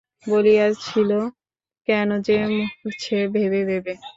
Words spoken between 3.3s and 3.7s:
ভেবে